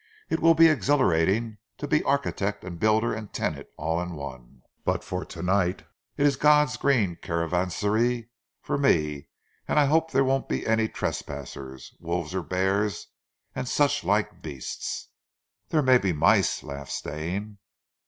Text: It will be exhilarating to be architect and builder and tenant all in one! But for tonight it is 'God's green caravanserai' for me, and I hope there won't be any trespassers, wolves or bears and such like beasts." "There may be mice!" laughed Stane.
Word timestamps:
It 0.31 0.39
will 0.39 0.55
be 0.55 0.65
exhilarating 0.67 1.59
to 1.77 1.87
be 1.87 2.03
architect 2.03 2.63
and 2.63 2.79
builder 2.79 3.13
and 3.13 3.31
tenant 3.31 3.67
all 3.77 4.01
in 4.01 4.15
one! 4.15 4.63
But 4.83 5.03
for 5.03 5.23
tonight 5.23 5.83
it 6.17 6.25
is 6.25 6.37
'God's 6.37 6.75
green 6.75 7.17
caravanserai' 7.21 8.27
for 8.63 8.79
me, 8.79 9.27
and 9.67 9.77
I 9.77 9.85
hope 9.85 10.09
there 10.09 10.23
won't 10.25 10.49
be 10.49 10.65
any 10.65 10.87
trespassers, 10.89 11.95
wolves 11.99 12.33
or 12.33 12.41
bears 12.41 13.09
and 13.53 13.67
such 13.67 14.03
like 14.03 14.41
beasts." 14.41 15.09
"There 15.69 15.83
may 15.83 15.99
be 15.99 16.13
mice!" 16.13 16.63
laughed 16.63 16.93
Stane. 16.93 17.59